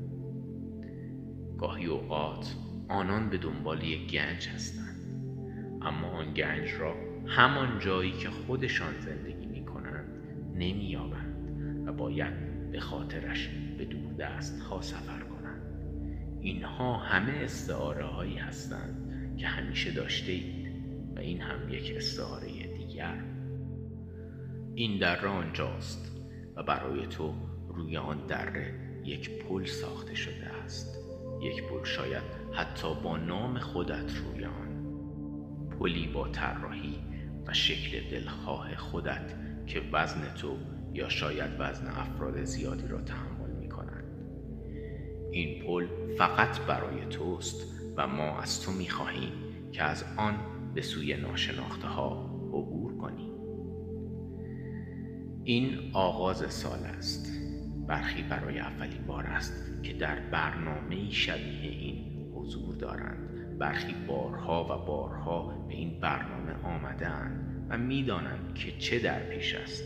[1.57, 2.55] گاهی اوقات
[2.89, 4.97] آنان به دنبال یک گنج هستند
[5.81, 6.95] اما آن گنج را
[7.27, 10.07] همان جایی که خودشان زندگی می کنند
[10.55, 12.33] نمییابند و باید
[12.71, 15.61] به خاطرش به دور دست ها سفر کنند.
[16.41, 20.67] اینها همه استعاره هایی هستند که همیشه داشته اید
[21.15, 23.36] و این هم یک استعاره دیگر.
[24.77, 26.11] این دره آنجاست
[26.55, 27.33] و برای تو
[27.67, 30.97] روی آن دره یک پل ساخته شده است.
[31.41, 34.67] یک پل شاید حتی با نام خودت روی آن.
[35.79, 36.99] پلی با طراحی
[37.47, 39.33] و شکل دلخواه خودت
[39.67, 40.57] که وزن تو
[40.93, 44.27] یا شاید وزن افراد زیادی را تحمل می کنند
[45.31, 45.87] این پل
[46.17, 49.31] فقط برای توست و ما از تو می خواهیم
[49.71, 50.35] که از آن
[50.75, 52.11] به سوی ناشناخته ها
[52.53, 52.86] عبور
[55.47, 57.31] این آغاز سال است.
[57.87, 63.57] برخی برای اولین بار است که در برنامه شبیه این حضور دارند.
[63.59, 69.83] برخی بارها و بارها به این برنامه آمدن و می‌دانند که چه در پیش است.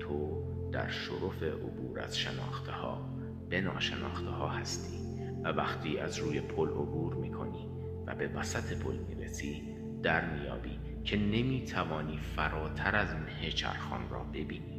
[0.00, 3.08] تو در شرف عبور از شناخته ها
[3.50, 4.98] به ناشناخته ها هستی
[5.44, 7.66] و وقتی از روی پل عبور می کنی
[8.06, 9.62] و به وسط پل می‌رسی
[10.02, 14.73] در میابی که نمی‌توانی فراتر از مه چرخان را ببینی.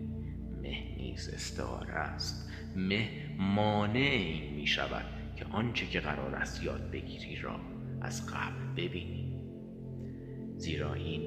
[0.65, 2.51] مه نیز استعاره است.
[2.75, 7.59] مه مانع این می شود که آنچه که قرار است یاد بگیری را
[8.01, 9.41] از قبل ببینی.
[10.57, 11.21] زیرا این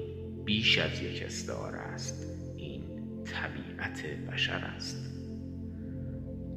[0.45, 2.25] بیش از یک استعاره است.
[2.57, 2.83] این
[3.23, 5.09] طبیعت بشر است.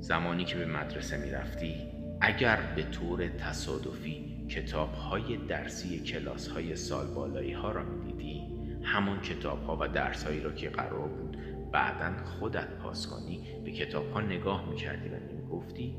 [0.01, 1.75] زمانی که به مدرسه می رفتی
[2.21, 8.43] اگر به طور تصادفی کتاب های درسی کلاس های سال بالایی ها را می دیدی
[8.83, 11.32] همان کتاب ها و درس هایی را که قرار بود
[11.73, 15.97] بعدا خودت پاس کنی به کتاب ها نگاه می کردی و می گفتی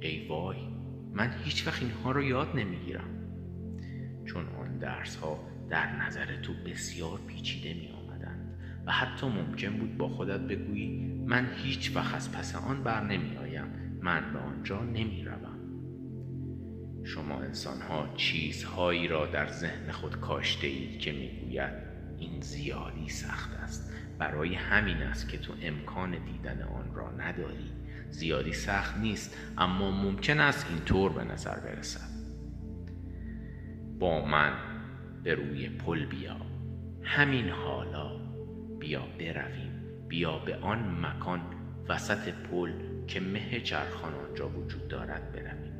[0.00, 0.56] ای وای
[1.12, 3.10] من هیچ وقت اینها را یاد نمی‌گیرم
[4.24, 5.38] چون آن درس ها
[5.70, 11.48] در نظر تو بسیار پیچیده می آمدند و حتی ممکن بود با خودت بگویی من
[11.56, 15.54] هیچ وقت از پس آن بر نمی آیم من به آنجا نمی روم.
[17.04, 21.74] شما انسان ها چیزهایی را در ذهن خود کاشته اید که می‌گوید
[22.18, 27.72] این زیادی سخت است برای همین است که تو امکان دیدن آن را نداری.
[28.10, 32.14] زیادی سخت نیست اما ممکن است اینطور به نظر برسد.
[33.98, 34.52] با من
[35.22, 36.36] به روی پل بیا.
[37.02, 38.16] همین حالا
[38.78, 39.82] بیا برویم.
[40.08, 41.40] بیا به آن مکان
[41.88, 42.72] وسط پل
[43.06, 45.74] که مه چرخان آنجا وجود دارد برویم.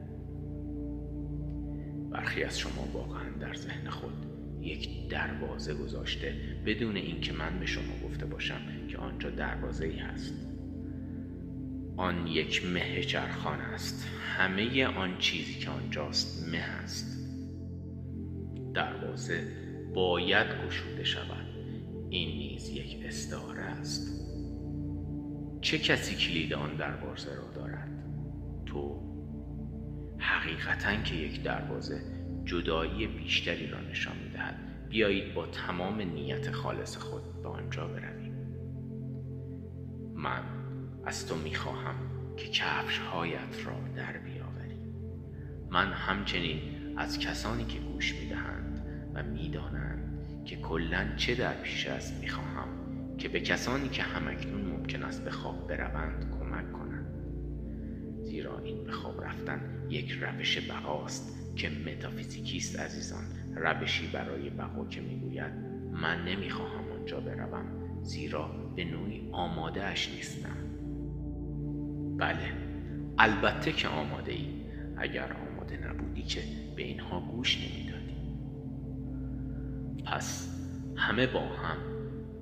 [2.11, 4.34] برخی از شما واقعا در ذهن خود
[4.65, 6.35] یک دروازه گذاشته
[6.67, 10.35] بدون اینکه من به شما گفته باشم که آنجا دروازه ای هست.
[11.97, 14.09] آن یک مه چرخان است.
[14.37, 17.29] همه آن چیزی که آنجاست مه است.
[18.75, 19.43] دروازه
[19.95, 21.47] باید گشوده شود.
[22.11, 24.25] این نیز یک استعاره است.
[25.61, 27.89] چه کسی کلید آن دروازه را دارد؟
[28.67, 29.01] تو.
[30.19, 32.01] حقیقتا که یک دروازه
[32.45, 34.17] جدایی بیشتری را نشان
[34.95, 38.35] بیایید با تمام نیت خالص خود به آنجا برویم.
[40.15, 40.43] من
[41.05, 41.95] از تو می‌خواهم
[42.37, 44.79] که کفش هایت را در بیاوری.
[45.71, 46.59] من همچنین
[46.97, 52.69] از کسانی که گوش می‌دهند و می‌دانند که کلا چه در پیش است می‌خواهم
[53.19, 57.15] که به کسانی که همکنون ممکن است به خواب بروند کمک کنند.
[58.23, 63.25] زیرا این به خواب رفتن یک روش بقاست که متافیزیکیست عزیزان.
[63.57, 65.53] روشی برای بقا که می‌گوید
[65.93, 67.65] من نمی‌خواهم آنجا بروم
[68.03, 70.57] زیرا به نوعی آماده اش نیستم.
[72.19, 72.53] بله
[73.19, 74.65] البته که آماده ای
[74.97, 76.41] اگر آماده نبودی که
[76.77, 78.15] به اینها گوش نمی‌دادی.
[80.07, 80.57] پس
[80.97, 81.77] همه با هم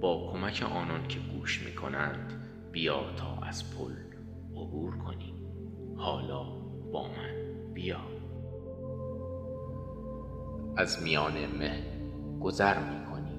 [0.00, 2.32] با کمک آنان که گوش می‌کنند
[2.72, 3.92] بیا تا از پل
[4.56, 5.34] عبور کنیم.
[5.96, 6.44] حالا
[6.92, 8.11] با من بیا.
[10.76, 11.82] از میان مه
[12.40, 13.38] گذر می‌کنی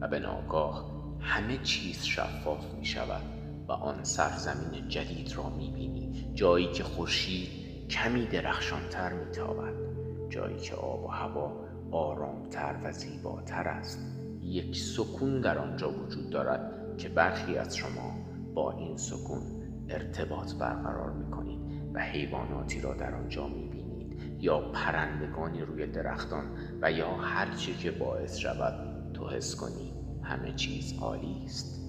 [0.00, 3.22] و به ناگاه همه چیز شفاف می شود
[3.68, 7.48] و آن سرزمین جدید را می بینی جایی که خورشید
[7.88, 9.74] کمی درخشانتر می تابد
[10.28, 11.52] جایی که آب و هوا
[11.90, 13.98] آرامتر و زیباتر است.
[14.42, 18.14] یک سکون در آنجا وجود دارد که برخی از شما
[18.54, 19.42] با این سکون
[19.88, 21.60] ارتباط برقرار می کنید
[21.94, 23.63] و حیواناتی را در آنجا می
[24.44, 26.44] یا پرندگانی روی درختان
[26.82, 28.74] و یا هر چی که باعث شود
[29.14, 29.92] تو حس کنی
[30.22, 31.80] همه چیز عالی است.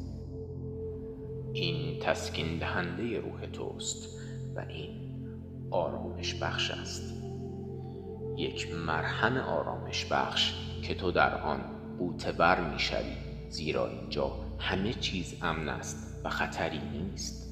[1.53, 4.19] این تسکین دهنده روح توست
[4.55, 5.15] و این
[5.71, 7.13] آرامش بخش است.
[8.37, 11.61] یک مرهم آرامش بخش که تو در آن
[11.97, 13.15] بوتبر می شوی
[13.49, 17.45] زیرا اینجا همه چیز امن است و خطری نیست.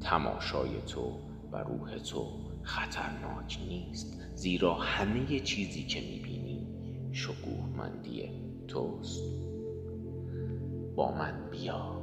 [0.00, 1.18] تماشای تو
[1.52, 6.66] و روح تو خطرناک نیست زیرا همه چیزی که می بینی
[7.12, 8.30] شکوهمندی
[8.68, 9.22] توست.
[10.96, 12.02] با من بیا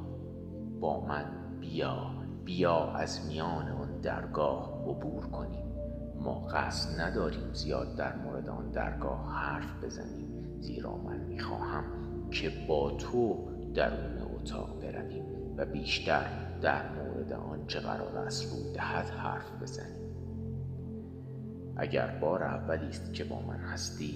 [0.80, 1.26] با من
[1.60, 2.12] بیا
[2.46, 5.66] بیا از میان آن درگاه عبور کنیم.
[6.16, 11.84] ما قصد نداریم زیاد در مورد آن درگاه حرف بزنیم زیرا من می‌خواهم
[12.32, 15.26] که با تو درون اتاق برویم
[15.58, 16.26] و بیشتر
[16.62, 20.01] در مورد آنچه قرار است روی دهد حرف بزنیم.
[21.78, 24.14] اگر بار اولی است که با من هستی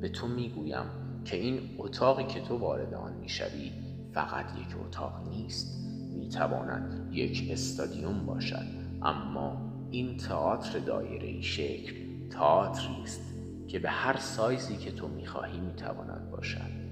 [0.00, 0.84] به تو می‌گویم
[1.24, 3.72] که این اتاقی که تو وارد آن می‌شوی
[4.12, 5.78] فقط یک اتاق نیست.
[6.18, 8.66] می‌تواند یک استادیوم باشد.
[9.02, 11.92] اما این تئاتر دایره شکل
[12.30, 13.20] تئاتری است
[13.68, 16.88] که به هر سایزی که تو می‌خواهی می‌تواند باشد.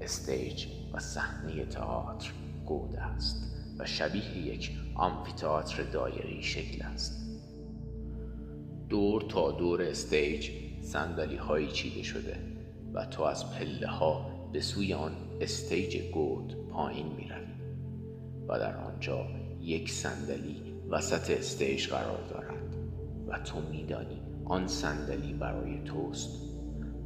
[0.00, 2.30] stage و صحنه تئاتر
[2.66, 7.29] گود است و شبیه یک آمفیتئاتر دایره شکل است.
[8.90, 10.50] دور تا دور stage
[10.82, 12.36] صندلی هایی چیده شده
[12.94, 17.60] و تو از پله ها به سوی آن stage گود پایین می روی
[18.48, 19.26] و در آنجا
[19.60, 22.76] یک صندلی وسط stage قرار دارد
[23.28, 26.30] و تو میدانی آن صندلی برای توست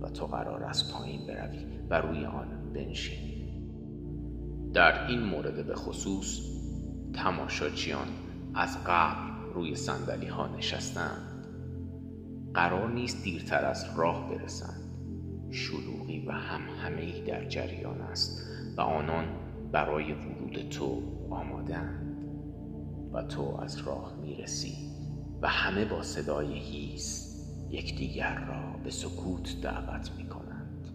[0.01, 3.35] و تو قرار است پایین بروی و روی آن بنشینی.
[4.75, 6.41] در این مورد به خصوص
[7.15, 8.07] تماشاچیان
[8.55, 11.34] از قبل روی صندلی ها نشستند.
[12.55, 14.81] قرار نیست دیرتر از راه برسند.
[15.51, 18.43] شلوغی و هم همه در جریان است
[18.77, 19.25] و آنان
[19.73, 22.17] برای ورود تو آمادند
[23.13, 24.75] و تو از راه می‌رسی
[25.43, 27.35] و همه با صدای هیس
[27.71, 30.89] یکدیگر را به سکوت دعوت می کنند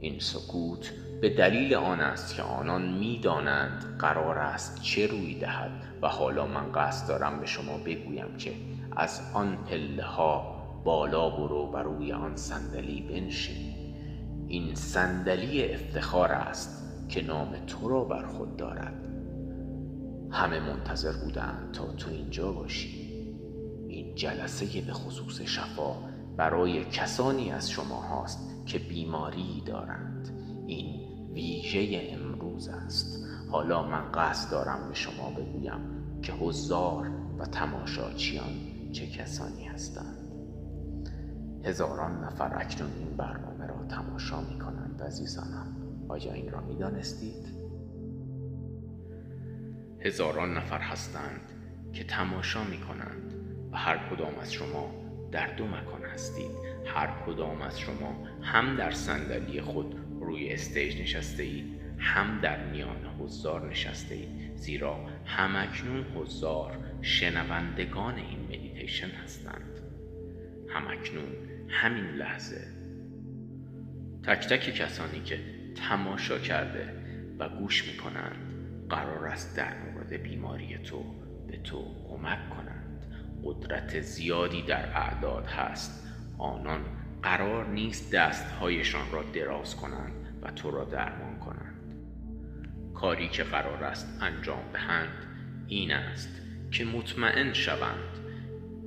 [0.00, 5.70] این سکوت به دلیل آن است که آنان می‌دانند قرار است چه روی دهد
[6.02, 8.52] و حالا من قصد دارم به شما بگویم که
[8.96, 13.74] از آن پله ها بالا برو و روی آن صندلی بنشین.
[14.48, 18.94] این صندلی افتخار است که نام تو را بر خود دارد.
[20.30, 23.04] همه منتظر بودند تا تو اینجا باشی.
[23.88, 25.94] این جلسه به خصوص شفا
[26.36, 30.28] برای کسانی از شما هاست که بیماری دارند.
[30.66, 31.00] این
[31.32, 33.24] ویژه امروز است.
[33.50, 35.80] حالا من قصد دارم به شما بگویم
[36.22, 40.30] که حضار و تماشاچیان چه کسانی هستند؟
[41.64, 45.76] هزاران نفر اکنون این برنامه را تماشا می کنند عزیزانم.
[46.08, 47.48] آیا این را می دانستید؟
[50.00, 51.40] هزاران نفر هستند
[51.92, 53.34] که تماشا می کنند
[53.72, 54.90] و هر کدام از شما
[55.32, 56.50] در دو مکان هستید.
[56.86, 63.06] هر کدام از شما هم در صندلی خود روی stage نشسته اید هم در میان
[63.18, 68.44] حضار نشسته اید زیرا همکنون حضار شنوندگان این
[68.84, 69.80] مدیتیشن هستند.
[70.68, 71.32] همکنون
[71.68, 72.60] همین لحظه.
[74.22, 75.40] تک تک کسانی که
[75.74, 76.92] تماشا کرده
[77.38, 78.36] و گوش می کنند
[78.88, 81.04] قرار است در مورد بیماری تو
[81.46, 83.06] به تو کمک کنند.
[83.44, 86.06] قدرت زیادی در اعداد هست.
[86.38, 86.84] آنان
[87.22, 90.12] قرار نیست دستهایشان را دراز کنند
[90.42, 91.94] و تو را درمان کنند.
[92.94, 95.26] کاری که قرار است انجام دهند
[95.68, 98.23] این است که مطمئن شوند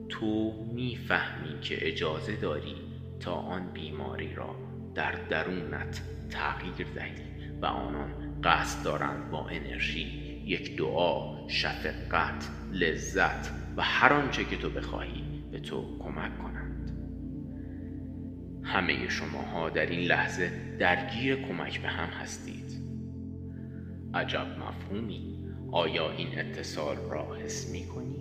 [0.10, 2.76] تو می‌فهمی که اجازه داری
[3.20, 4.56] تا آن بیماری را
[4.96, 7.28] در درونت تغییر دهی
[7.62, 14.70] و آنان قصد دارند با انرژی یک دعا شفقت لذت و هر آنچه که تو
[14.70, 16.92] بخواهی به تو کمک کنند.
[18.64, 22.82] همه شماها در این لحظه درگیر کمک به هم هستید.
[24.14, 25.38] عجب مفهومی.
[25.72, 28.17] آیا این اتصال را حس می کنی؟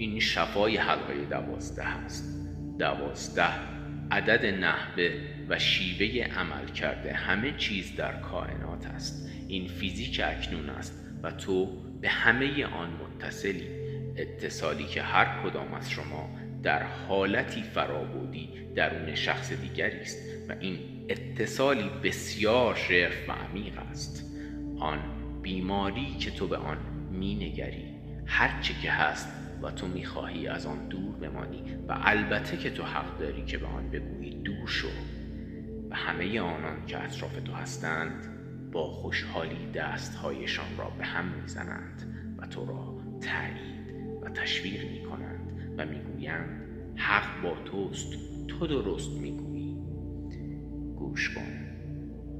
[0.00, 2.46] این شفای حلقه دوازده است.
[2.78, 3.52] دوازده
[4.10, 5.10] عدد نحوه
[5.48, 7.12] و شیوه عمل کرده.
[7.12, 9.28] همه چیز در کائنات است.
[9.48, 11.66] این فیزیک اکنون است و تو
[12.00, 13.66] به همه آن متصلی
[14.16, 16.30] اتصالی که هر کدام از شما
[16.62, 20.78] در حالتی فرابودی درون شخص دیگری است و این
[21.08, 24.36] اتصالی بسیار شرف و عمیق است.
[24.78, 24.98] آن
[25.42, 26.78] بیماری که تو به آن
[27.10, 27.84] مینگری
[28.26, 33.18] هرچه که هست و تو می‌خواهی از آن دور بمانی و البته که تو حق
[33.18, 34.88] داری که به آن بگویی دور شو
[35.90, 38.26] و همه آنان که اطراف تو هستند
[38.72, 45.74] با خوشحالی دستهایشان را به هم می‌زنند و تو را تایید و تشویق می کنند
[45.78, 46.62] و می‌گویند
[46.96, 48.12] حق با توست
[48.48, 49.76] تو درست می‌گویی.
[50.96, 51.70] گوش کن.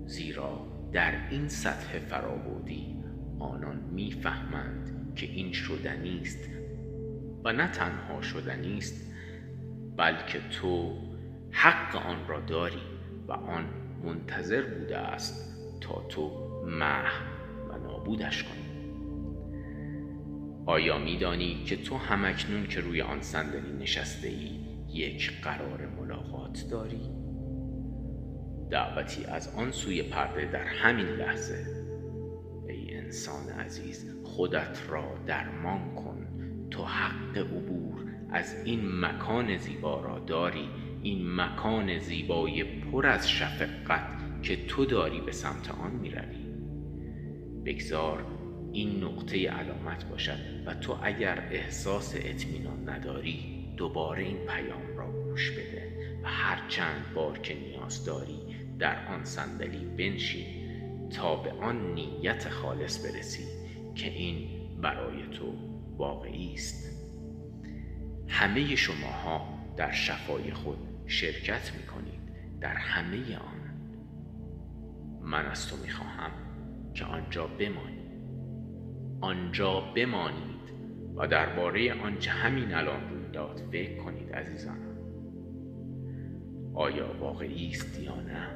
[0.06, 2.96] زیرا در این سطح فرابودی
[3.38, 6.59] آنان می‌فهمند که این شدنی است
[7.44, 9.12] و نه تنها شدنی است
[9.96, 10.98] بلکه تو
[11.50, 12.82] حق آن را داری
[13.28, 13.64] و آن
[14.04, 16.30] منتظر بوده است تا تو
[16.66, 17.12] مح
[17.68, 18.70] و نابودش کنی
[20.66, 27.10] آیا میدانی که تو همکنون که روی آن صندلی نشسته ای یک قرار ملاقات داری؟
[28.70, 31.66] دعوتی از آن سوی پرده در همین لحظه
[32.68, 36.09] ای انسان عزیز خودت را درمان کن
[36.70, 38.06] تو حق عبور.
[38.30, 40.68] از این مکان زیبا را داری.
[41.02, 46.50] این مکان زیبای پر از شفقت که تو داری به سمت آن می‌روی.
[47.64, 48.24] بگذار
[48.72, 55.50] این نقطه علامت باشد و تو اگر احساس اطمینان نداری دوباره این پیام را گوش
[55.50, 55.92] بده
[56.22, 58.38] و هر چند بار که نیاز داری
[58.78, 60.46] در آن صندلی بنشین
[61.10, 63.44] تا به آن نیت خالص برسی
[63.94, 64.48] که این
[64.82, 65.54] برای تو
[66.00, 67.02] واقعی است.
[68.28, 72.20] همه شماها در شفای خود شرکت می کنید
[72.60, 73.60] در همه آن.
[75.22, 76.30] من از تو می خواهم
[76.94, 78.10] که آنجا بمانی
[79.20, 80.60] آنجا بمانید
[81.16, 84.78] و درباره آنچه همین الان روی داد فکر کنید عزیزان.
[86.74, 88.48] آیا واقعی است یا نه؟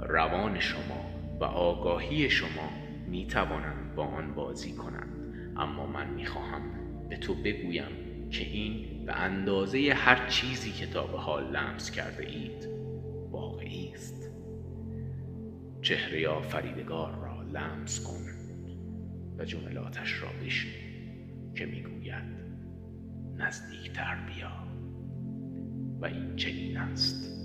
[0.00, 1.04] روان شما
[1.40, 2.70] و آگاهی شما
[3.06, 5.15] می توانند با آن بازی کنند
[5.58, 6.62] اما من می خواهم
[7.08, 12.26] به تو بگویم که این به اندازه هر چیزی که تا به حال لمس کرده
[12.26, 12.68] اید
[13.30, 14.30] واقعی است.
[15.82, 18.26] چهره آفریدگار را لمس کن
[19.38, 20.72] و جملاتش را بشنو
[21.54, 22.36] که می‌گوید
[23.36, 24.52] نزدیکتر بیا
[26.00, 27.35] و این چنین است.